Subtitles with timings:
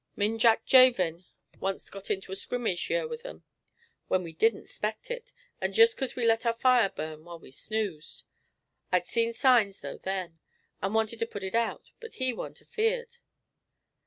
[0.15, 1.25] Me'n Jack Javin
[1.59, 3.43] once got into a scrimmage yer with 'em,
[4.07, 5.31] when we didn't 'spect it,
[5.61, 8.23] and jist 'cause we let our fire burn while we snoozed.
[8.91, 10.39] I'd seen sign though then,
[10.81, 13.17] and wanted to put it out, but he wan't afeared."